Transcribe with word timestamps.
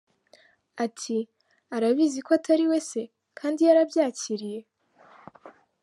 Ati 0.85 1.17
“Arabizi 1.75 2.19
ko 2.25 2.29
atari 2.37 2.65
we 2.71 2.79
se, 2.89 3.01
kandi 3.37 3.59
yarabyakiriye. 3.67 4.59